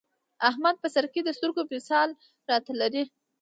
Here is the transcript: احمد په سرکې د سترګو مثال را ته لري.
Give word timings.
احمد 0.49 0.75
په 0.81 0.87
سرکې 0.95 1.21
د 1.23 1.29
سترګو 1.37 1.61
مثال 1.71 2.09
را 2.49 2.57
ته 2.65 2.73
لري. 2.81 3.03